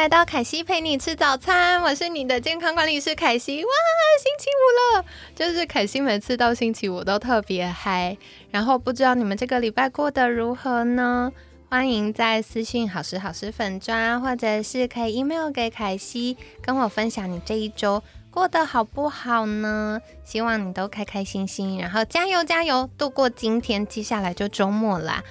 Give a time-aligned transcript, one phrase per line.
[0.00, 3.62] 来到凯西陪你吃早餐，我是你的健康管理师凯西。
[3.62, 3.70] 哇，
[4.18, 5.04] 星期五了，
[5.36, 8.16] 就是凯西每次到星期五都特别嗨。
[8.50, 11.30] 然后不知道你们这个礼拜过得如何呢？
[11.68, 20.00] 欢迎在私信好时好时粉砖，或者是可以 email 给凯西，跟我分享你这一周过得好不好呢？
[20.24, 25.22] 希望你都开开心心，然后加油加油，度过今天，接下来就周末啦。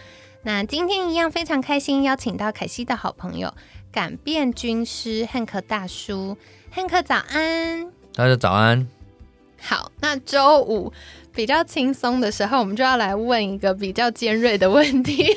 [0.43, 3.53] 那今天一样非常开心，邀请到凯西的好朋友
[3.91, 6.37] 改变军师汉克大叔，
[6.69, 8.87] 汉克早安，大家早安。
[9.59, 10.93] 好，那周五
[11.33, 15.35] 比较轻松的时候，我们就要来问一个比较尖锐的问题。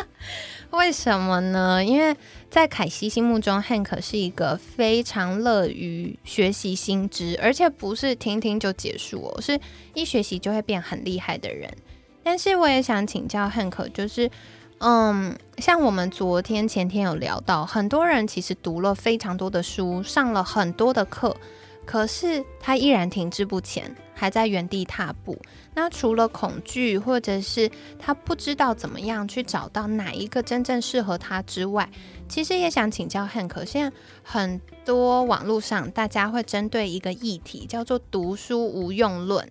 [0.70, 1.82] 为什么呢？
[1.82, 2.14] 因为
[2.50, 9.58] 在凯西心目中，Hank 是一个非常乐于学习新知，而且不是听听就结束哦，是
[9.94, 11.74] 一学习就会变很厉害的人。
[12.22, 14.30] 但是我也想请教 Hank，就是，
[14.78, 21.36] 嗯，像我们昨天、前天有聊到，很多人其实读了非常多的书，上了很多的课。
[21.84, 25.36] 可是他依然停滞不前，还在原地踏步。
[25.74, 31.88] 那除了恐惧，或者是他不知道怎么样去找到哪一个真正适合他之外，
[32.28, 33.64] 其实也想请教 Hank。
[33.64, 39.50] 现在很多网络上大家会针对一个议题叫做“读书无用论”，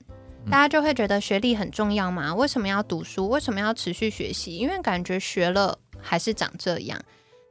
[0.50, 2.34] 大家就会觉得学历很重要吗？
[2.34, 3.28] 为什么要读书？
[3.28, 4.56] 为什么要持续学习？
[4.56, 7.00] 因为感觉学了还是长这样。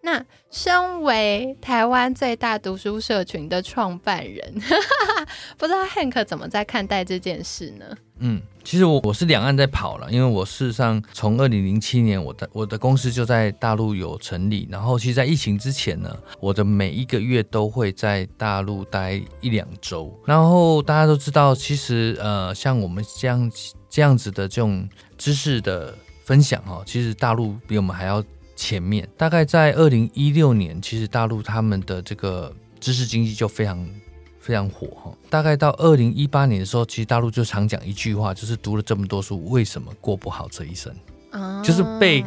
[0.07, 4.55] 那身为台湾最大读书社群的创办人，
[5.59, 7.85] 不知道 Hank 怎么在看待这件事呢？
[8.21, 20.17] 嗯，其实我我是两岸在跑了，因为我事实上从二零零七年，我的我的公司就在大陆有成立，然后其实，在疫情之前呢，我的每一个月都会在大陆待一两周。
[20.25, 23.51] 然后大家都知道，其实呃，像我们这样
[23.91, 25.93] 这样子的这种知识的
[26.25, 28.23] 分享哦，其实大陆比我们还要。
[28.57, 33.87] 前面大概在二零一六年，其实大陆他们的这个知识经济就非常
[34.41, 35.13] 非常火哈。
[35.29, 40.93] 大概到二零一八年的时候，其实大陆就常讲一句话，就是读了这么多书，为什么过不好这一生？
[41.63, 42.25] 就是被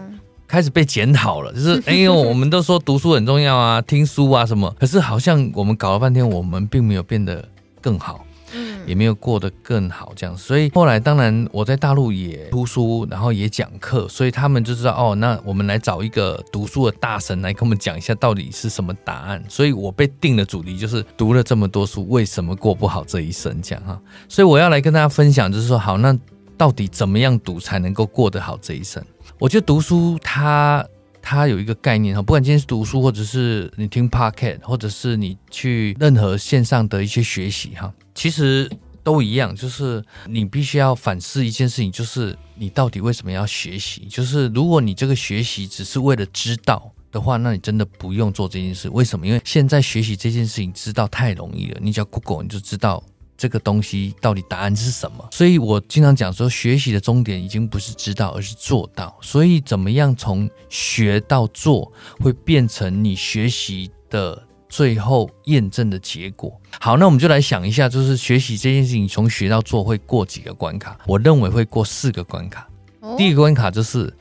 [0.48, 7.48] 开始被检讨了，就是哎呦，我们都说读书很重要啊，听书啊什么，可是好像我们搞了半天，我们并没有变得
[7.82, 8.24] 更好。
[8.86, 19.44] 也没有过得更好，这样，所以后来当然我在大陆也读书，然后也讲课，所以他们就知道哦，那我们来找一个读书的大神来跟我们讲一下到底是什么答案。
[19.48, 23.62] 所以我被定的主题就是读了这么多书，为什么过不好这一生？
[23.62, 26.18] 这样哈，所以我要来跟大家分享，就是说好，那
[26.58, 29.04] 到底怎么样读才能够过得好这一生？
[29.38, 30.86] 我觉得读书它
[31.22, 37.94] 它有一个概念哈，不管今天是读书，或者是你听 podcast，或者是你去任何线上的一些学习哈。
[38.16, 38.70] 其实
[39.04, 44.06] 都一样，就是你必须要反思一件事情，就是你到底为什么要学习？
[44.10, 48.90] 就是如果你这个学习只是为了知道的话，那你真的不用做这件事。
[48.90, 49.26] 为什么？
[49.26, 53.04] 因为现在学习这件事情知道太容易了，你只要 Google 你就知道
[53.40, 55.28] 这个东西到底答案是什么。
[55.32, 59.18] 所以我经常讲说，学习的终点已经不是知道，而是做到。
[59.20, 64.46] 所以怎么样从学到做，会变成你学习的。
[64.72, 66.56] 最后验证的结果。
[66.80, 70.96] 好，那我们就来想一下，就是学习这件事情从学到做会过几个关卡？
[71.08, 72.70] 我认为会过四个关卡。
[73.18, 74.16] 第一个关卡就是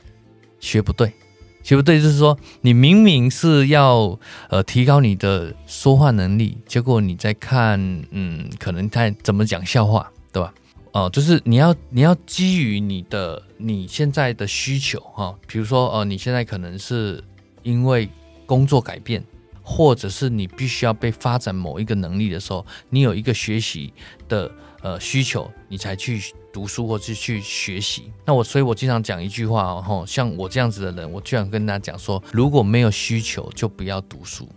[0.59, 1.13] 学不对，
[1.61, 4.17] 其不对就是说你明明是要
[4.49, 7.79] 呃提高你的说话能力，结果你在看
[8.11, 10.53] 嗯可能在怎么讲笑话，对吧？
[10.91, 17.23] 哦，就是你要你要基于你的你现在的需求哈，比如说呃你现在可能是
[17.63, 18.09] 因为
[18.45, 19.23] 工作改变。
[19.61, 23.93] 或者是你必须要被发展某一个能力的时候，你有一个学习
[24.27, 24.51] 的
[24.81, 26.21] 呃需求，你才去
[26.51, 28.11] 读书或是去学习。
[28.25, 34.47] 那我所以，我经常讲一句话哦，像我这样子的人，我居然跟大家讲说，如果没有需求，就不要读书。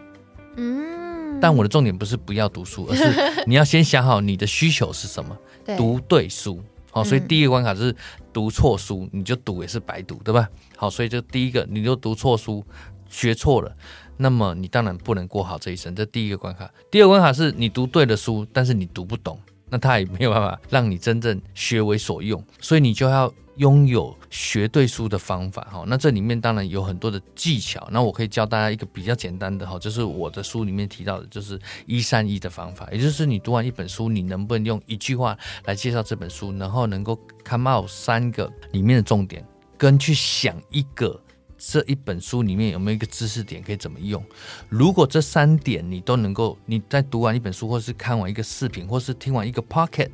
[0.57, 5.37] 嗯，但我的重点不是不要读书，而是你要先想好你的需求是什么，
[5.77, 6.63] 读对书。
[6.91, 7.95] 好，所以第一个关卡是
[8.33, 10.49] 读错书，你就读也是白读，对吧？
[10.77, 12.65] 好，所以就第一个，你就读错书。
[13.09, 13.71] 学错了，
[14.17, 15.95] 那么你当然不能过好这一生。
[15.95, 16.73] 这第一个关卡。
[16.91, 19.39] 第二个关卡是你读对了书，但是你读不懂，
[19.73, 23.33] 那他也没有办法让你真正学为所用，所以你就要。
[23.57, 27.87] 拥有学对书的方法哈，那这里面当然有很多的技巧。
[27.93, 35.37] 那我可以教大家一个比较简单的哈，就是我的书里面提到的，就是一三一的方法，也就是你读完一本书，你能不能用一句话
[35.67, 39.47] 来介绍这本书，然后能够 come out 三个里面的重点，
[39.77, 41.21] 跟去想一个
[41.64, 44.20] 这一本书里面有没有一个知识点可以怎么用。
[44.69, 50.11] 如果这三点你都能够，你在读完一本书，或是看完一个视频，或是听完一个 pocket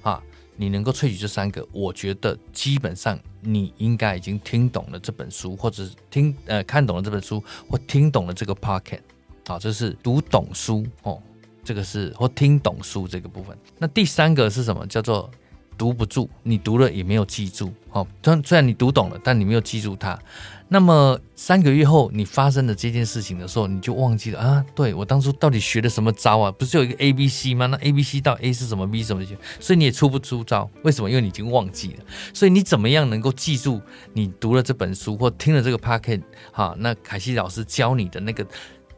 [0.00, 0.22] 啊。
[0.54, 9.00] 你能够萃取这三个，我觉得基本上你应该已经听懂了这本书，或者是听呃看懂了这本书，或听懂了这个 pocket，
[9.46, 11.20] 啊，这是读懂书哦，
[11.64, 13.56] 这个是或听懂书这个部分。
[13.78, 14.86] 那第三个是什么？
[14.86, 15.28] 叫做
[15.76, 20.18] 读不住，你读了也没有记住，好，虽虽然你读懂了，但你没有记住它。
[20.68, 24.64] 那么三个月后，你发生的这件事情的时候，你就忘记了啊？
[24.74, 26.50] 对我当初到底学的什么招啊？
[26.50, 27.66] 不是有一个 A B C 吗？
[27.66, 29.22] 那 A B C 到 A 是什么？B 什么？
[29.60, 30.70] 所以你也出不出招？
[30.82, 31.10] 为什么？
[31.10, 32.04] 因为你已经忘记了。
[32.32, 33.82] 所以你怎么样能够记住
[34.14, 36.22] 你读了这本书或听了这个 packet？
[36.52, 38.46] 哈，那凯西老师教你的那个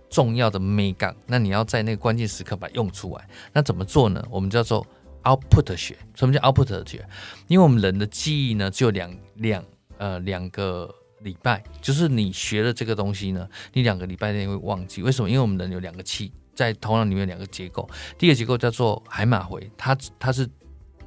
[0.08, 3.26] 重要的 m 感，那你要在那个关键时刻把它用出来。
[3.52, 4.24] 那怎么做呢？
[4.30, 4.86] 我们叫做
[5.24, 5.96] output 学。
[6.14, 7.06] 什么叫 output 学？
[7.48, 9.64] 因为我们人的记忆呢，只有两两
[9.98, 10.94] 呃两个。
[11.20, 15.00] 礼拜就是你学了这个东西呢，你两个礼拜内会忘记。
[15.00, 15.30] 为什么？
[15.30, 17.88] 因为我们人有两个气在头脑里面有，两个结构。
[18.18, 20.46] 第一个结构叫做海马回，它它是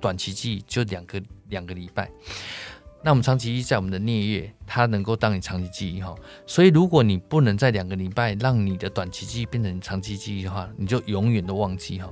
[0.01, 2.09] 短期记忆，就两个两个礼拜。
[3.03, 6.15] 那我们长期记忆在我们的颞叶，它能够当你长期记忆哈。
[6.47, 12.11] 所以如果你不能在两个礼拜让你的短期记忆变成长期记忆的话，你就永远都忘记哈。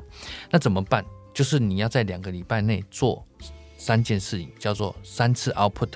[0.52, 1.04] 那怎么办？
[1.36, 3.24] 就是你要在两个礼拜内做
[3.78, 5.90] 三件事情，叫做三次 output。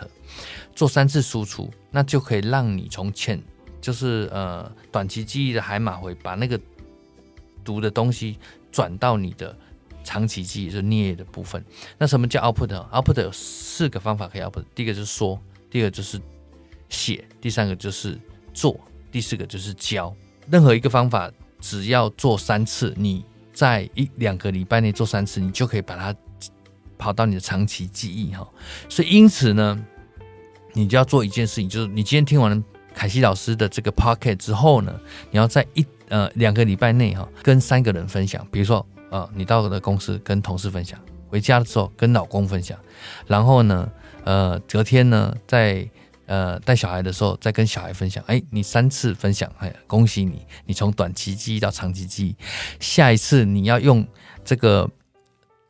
[0.76, 3.42] 做三次输出，那就可以让你从浅，
[3.82, 6.60] 就是呃短期记忆的海马回，把那个
[7.64, 8.38] 读的东西
[8.72, 9.56] 转到你的
[10.04, 11.64] 长期记忆，就颞的部分。
[11.98, 15.40] 那什么叫 output？output 有四个方法可以 output，第一个就是说，
[15.70, 16.22] 第二个就是
[16.90, 18.20] 写，第三个就是
[18.54, 18.80] 做，
[19.12, 20.16] 第四个就是教。
[20.50, 23.26] 任何一个方法，只要做三次，你
[23.60, 26.16] 在一两个礼拜内做三次，你就可以把它
[26.98, 28.48] 跑到你的长期记忆哈。
[28.88, 29.86] 所以因此呢。
[30.74, 32.64] 你就要做一件事情，就是你今天听完
[32.94, 34.94] 凯西老师的这个 pocket 之后呢，
[35.32, 38.48] 你要在一呃两个礼拜内哈，跟三个人分享。
[38.52, 40.98] 比如说，呃，你到的公司跟同事分享，
[41.28, 42.78] 回家的时候跟老公分享，
[43.26, 43.92] 然后呢，
[44.24, 45.90] 呃，隔天呢，在
[46.30, 48.24] 呃带小孩的时候再跟小孩分享。
[48.28, 52.36] 哎，你三次分享，哎，恭喜你，你从短期记忆到长期记忆。
[52.80, 54.08] 下一次你要用
[54.46, 54.90] 这个。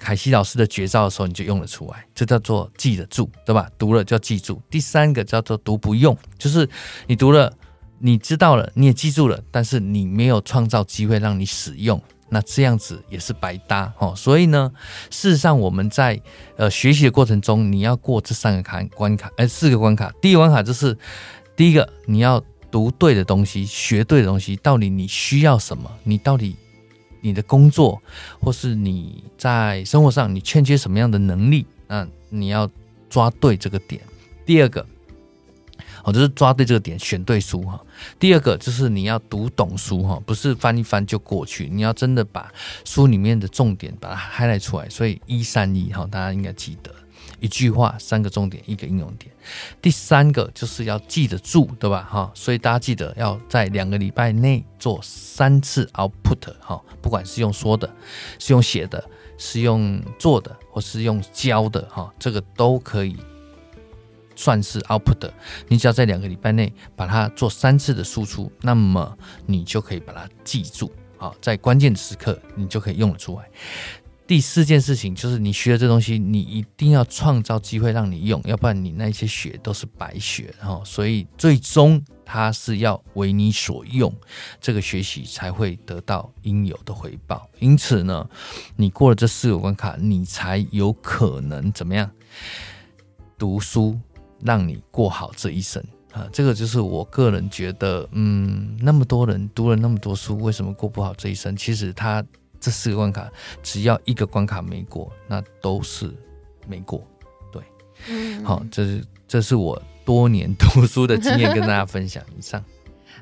[0.02, 3.70] 凯西老师的绝招的时候，你就用了出来，这叫做记得住，对吧？
[3.78, 4.62] 读了就要记住。
[4.70, 6.66] 第三个叫做读不用，就是
[7.06, 7.52] 你读了，
[7.98, 14.14] 你知道了，你也记住了，但是你没有创造机会让你使用，那这样子也是白搭哦。
[14.16, 14.72] 所以呢，
[15.10, 16.22] 事实上我们在
[16.58, 20.12] 呃学习的过程中，你要过这三个坎关卡，哎，四个关卡。
[20.22, 20.98] 第一关卡就是
[21.56, 25.92] 第一个，你要读对的东西，学对的东西，到底你需要什么？
[26.04, 26.56] 你到底？
[27.22, 28.02] 你的工作，
[28.40, 31.66] 或是你在生活上，你欠缺什么样的能力？
[31.86, 32.72] 那你要
[33.10, 34.02] 抓对这个点。
[34.46, 34.86] 第二个，
[36.06, 37.78] 哦，就是抓对这个点，选对书哈。
[38.20, 42.52] 第二个就是你要读懂书哈，不是翻一翻就过去，你要真的把
[42.86, 44.90] 书里面的重点把它 highlight 出来。
[44.90, 46.94] 所以一三一哈，大家应该记得。
[47.42, 49.32] 一句话，三个重点，一个应用点。
[49.82, 52.06] 第三个就是要记得住，对吧？
[52.10, 57.90] 哈，所以大家记得要在两个礼拜内做三次 output，哈，不管是用说的，
[58.40, 59.02] 是用写的，
[59.38, 63.16] 是用做的，或是用教的，哈，这个都可以
[64.40, 65.34] 算是 output 的。
[65.68, 73.46] 你只要在两个礼拜内把它做三次的输出，那么你就可以把它记住，好，在关键时刻你就可以用得出来。
[74.26, 80.54] 第四件事情就是，你学的这东西，你一定要创造机会让你用，要不然你那些学都是白学。
[80.60, 84.16] 哈，所以最终它是要为你所用，
[84.62, 87.50] 这个学习才会得到应有的回报。
[87.58, 88.30] 因此呢，
[88.76, 92.12] 你过了这四个关卡，你才有可能怎么样
[93.36, 94.00] 读书，
[94.44, 96.28] 让你过好这一生啊！
[96.32, 101.56] 这个就是我个人觉得，嗯，那么多人读了那么多书，为什么过不好这一生？
[101.56, 102.24] 其实他。
[102.62, 103.32] 这四个关卡，
[103.64, 106.14] 只要一个关卡没过，那都是
[106.68, 107.02] 没过。
[107.54, 107.64] 对，
[108.10, 112.62] 嗯，好，这是这是我多年读书的经验，跟大家分享以上。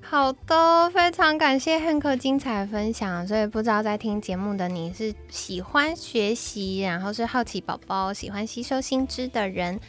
[0.01, 3.27] 好的，非常感谢汉克精彩分享。
[3.27, 9.79] 所以不知道在听节目的你是喜欢学习，然后是好奇宝宝，喜欢吸收新知的人，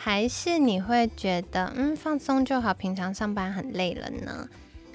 [0.00, 4.48] 还是你会觉得嗯放松就好，平常上班很累了呢？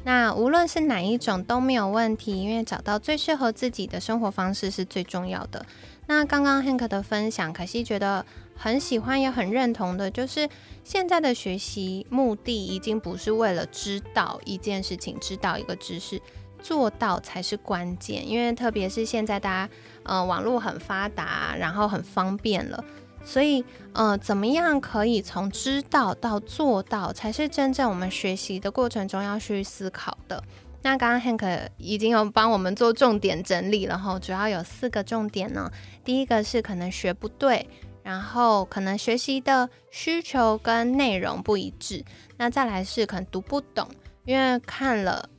[0.05, 5.65] 那无论是哪一种都没有问题，因为找到最适合自己的生活方式是最重要的。
[6.07, 10.47] 那刚刚 Hank 的分享，可惜觉得很喜欢也很认同的，就是
[10.85, 16.21] 现在的学习目的已经不是为了知道一件事情，知道一个知识，
[16.61, 18.27] 做到才是关键。
[18.27, 22.83] 因为特别是现在大家，呃，网络很发达，然后很方便了。
[23.25, 23.63] 所以，
[23.93, 30.43] 呃，怎么样可以从知道到做到，才是真正我们学习的过程中要去思考的。
[30.81, 35.71] 那刚刚 Hank 已经有帮我们做重点整理了哈，主要有四个重点呢。
[36.03, 37.67] 第一个是可能学不对，
[38.03, 42.03] 然后可能学习的需求跟内容不一致。
[42.37, 43.87] 那再来是可能读不懂，
[44.25, 45.29] 因为看了。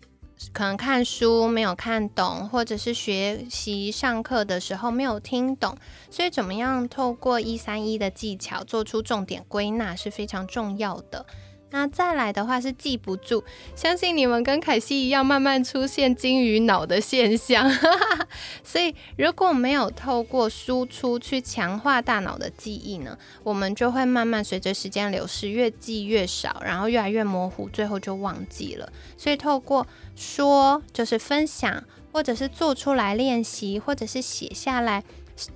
[0.53, 5.77] 可能看书没有看懂，或者是学习上课的时候没有听懂，
[6.11, 11.27] 所以怎么样透过一三一的技巧做出重点归纳是非常重要的。
[11.71, 13.43] 那再来的话是记不住，
[13.75, 17.69] 相信你们跟凯西一样，慢慢出现金鱼脑的现象。
[18.63, 28.93] 所以如果没有透过输出去强化大脑的记忆呢，我们就会慢慢随着时间流逝，越记越少，然后越来越模糊，最后就忘记了。
[29.17, 35.03] 所以透过说，就是分享，或者是做出来练习，或者是写下来。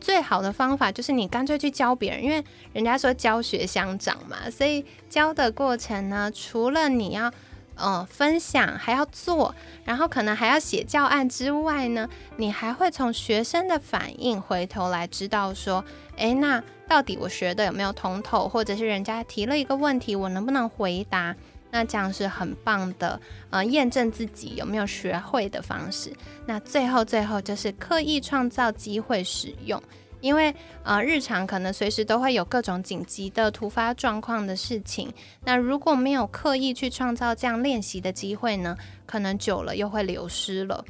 [0.00, 7.32] 最好的方法就是你干脆去教别人，因为人家说教学相长嘛，所以教的过程呢，除了你要
[7.76, 9.54] 呃分享，还要做，
[9.84, 15.84] 然后可能还要写教案之外呢，你还会从学生的反应回头来知道说，
[16.16, 21.36] 诶，那到底我学的有没有通透，或者是人家提了一个问题，我能不能回答？
[21.70, 23.20] 那这样是很棒的，
[23.50, 26.12] 呃，验证自己有没有学会的方式。
[26.46, 29.82] 那最后最后就是刻意创造机会使用，
[30.20, 35.12] 因为呃，日常可能随时都会有各种紧急的突发状况的事情。
[35.44, 40.84] 那如果没有刻意去创造这样练习的机会呢，可能久了又会流失了。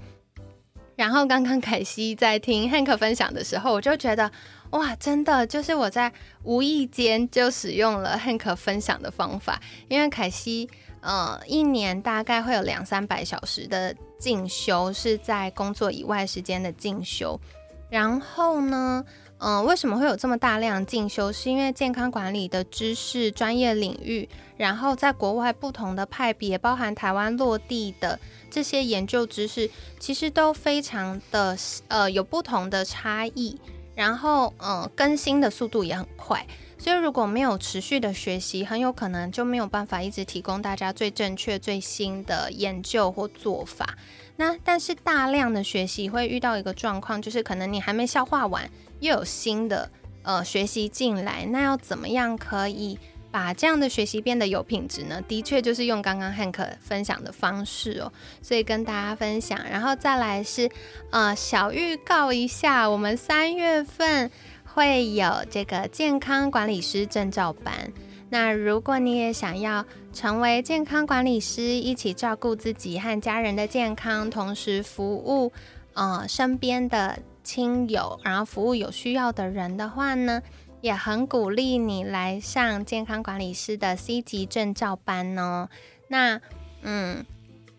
[0.98, 4.28] 然后刚刚凯西在听 Hank 分享的时候，我就觉得。
[4.72, 6.12] 哇，真的就是我在
[6.42, 10.68] 无意间就使用了 Hank 分享的方法，因为凯西
[11.00, 17.40] 呃一年大概会有两三百小时的进修是在工作以外时间的进修，
[17.88, 19.02] 然后呢，
[19.38, 21.32] 嗯，为什么会有这么大量进修？
[21.32, 24.28] 是因为健康管理的知识专业领域，
[24.58, 31.56] 然后在国外不同的派别，包含台湾落地的这些研究知识，其实都非常的
[31.88, 33.58] 呃有不同的差异。
[33.94, 36.46] 然后，嗯，更新的速度也很快，
[36.78, 43.98] 所以如果没有持续的学习，很有可能就没有办法一直提供大家最正确、最新的研究或做法。
[44.36, 49.90] 那但是大量的学习会遇到一个状况，就是可能你还没消化完，又有新的
[50.22, 52.96] 呃学习进来，那要怎么样可以？
[53.30, 55.22] 把这样的学习变得有品质呢？
[55.28, 59.58] 的确就是用刚刚汉克分享的方式哦，所以跟大家分享。
[59.70, 60.70] 然后再来是，
[61.10, 64.30] 呃，小预告一下，我们三月份
[64.64, 67.92] 会有这个健康管理师证照班。
[68.30, 75.52] 那如果你也想要成为健康管理师，一起照顾自己和家人的健康，同时服务
[75.94, 80.42] 呃身边的亲友，然后服务有需要的人的话呢？
[80.80, 85.68] 也很鼓励你来上健康管理师的 C 级证照班哦。
[86.08, 86.40] 那，
[86.82, 87.24] 嗯，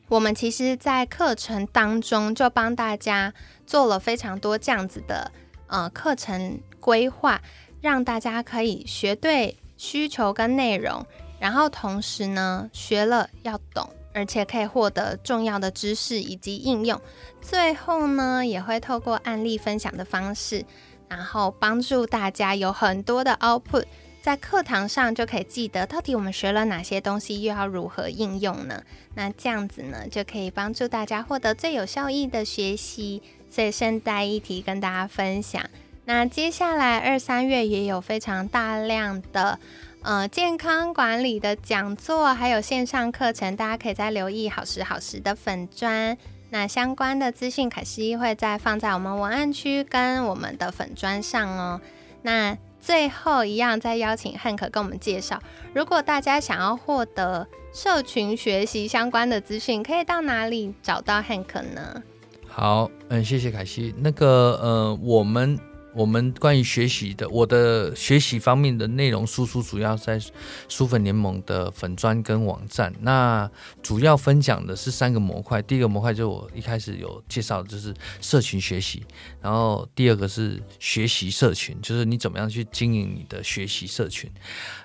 [0.08, 3.34] 我们其实，在课程当中就帮大家
[3.66, 5.32] 做了非常多这样子的
[5.68, 7.42] 呃课程规划，
[7.82, 11.06] 让大家可以学对需求跟内容，
[11.40, 17.00] 然后同时呢，学了要懂，而且可以获得重要的知识以及应用。
[17.40, 20.66] 最后呢，也会透过案例分享的方式。
[21.10, 23.86] 然后帮助大家有很多的 output，
[24.22, 28.84] 在课堂上就可以记得到底我们学了哪些东西，又要如何应用呢？
[29.16, 33.22] 那这样子呢，就可以帮助大家获得最有效益的学习。
[33.52, 35.60] 所以顺带一提跟大家分享。
[36.06, 39.58] 那接下来二三月也有非常大量的
[40.04, 46.16] 呃健康管理的讲座，还有线上课程，大家可以再留意好时好时的粉砖。
[46.52, 51.80] 那相关的资讯，凯西会再放在我们文案区跟我们的粉砖上哦。
[52.24, 55.40] 那最后一样，再邀请汉克跟我们介绍，
[55.74, 62.02] 如果大家想要获得社群学习相关的资讯，可以到哪里找到汉克呢？
[62.48, 63.94] 好，嗯，谢谢凯西。
[64.00, 65.58] 那个，呃，我们
[65.94, 70.20] 我们关于学习的，我的学习方面的内容输出主要在
[70.68, 72.94] 书粉联盟的粉砖跟网站。
[73.02, 73.50] 那
[73.82, 79.02] 主要分享的是三个模块，第一个模块就我一开始有介绍，就是社群学习；
[79.42, 84.30] 然后第二个是学习社群，就是你怎么样去经营你的学习社群；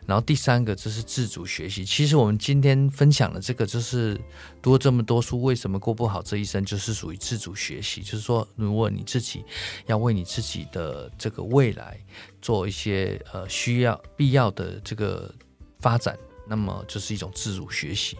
[0.06, 1.84] 然后第三个就是自主学习。
[1.84, 4.18] 其实我们今天分享的这个，就是
[4.62, 8.00] 读了这么多书，为什么过不好这一生，就是属于自主学习。
[8.00, 9.44] 就是说，如果你自己
[9.86, 11.98] 要为你自己的呃，这个未来
[12.40, 15.34] 做一些呃需要必要的这个
[15.80, 18.16] 发展，那么就是一种自主学习。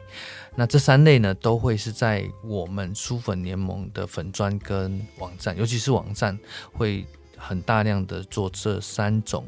[0.57, 6.37] 那这三类呢，都会是在我们书粉联盟的粉砖跟网站，尤其是网站
[6.73, 9.47] 会很大量的做这三种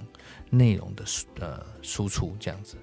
[0.49, 2.77] 内容的输呃输出，这样子。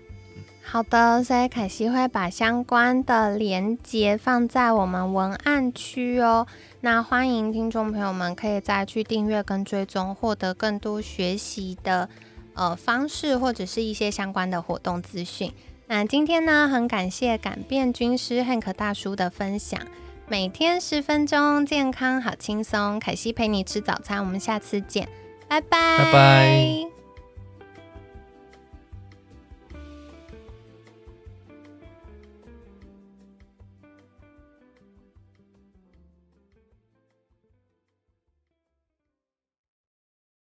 [0.65, 6.48] 好的，所以凯西会把相关的连接放在我们文案区哦。
[6.82, 12.10] 那欢迎听众朋友们可以再去订阅跟追踪，获得更多学习的
[12.55, 15.51] 呃方式，或者是一些相关的活动资讯。
[15.88, 19.79] 那今天呢，很感谢改变军师汉克大叔的分享，
[20.27, 23.00] 每天十分钟，健康好轻松。
[23.00, 25.08] 凯西陪你吃早餐，我们下次见，
[25.48, 27.02] 拜拜，拜拜。